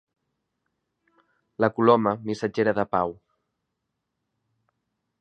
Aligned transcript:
La 1.65 1.69
coloma, 1.77 2.15
missatgera 2.31 2.75
de 2.81 2.89
pau. 2.97 3.17